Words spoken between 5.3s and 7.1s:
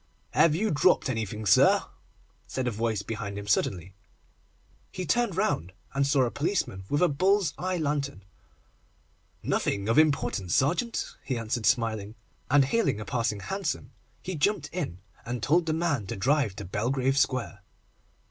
round, and saw a policeman with a